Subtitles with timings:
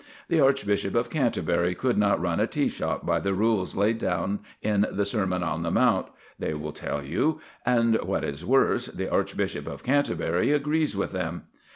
[0.29, 4.39] The Archbishop of Canterbury could not run a tea shop by the rules laid down
[4.63, 6.07] in the Sermon on the Mount,
[6.39, 11.43] they will tell you; and, what is worse, the Archbishop of Canterbury agrees with them.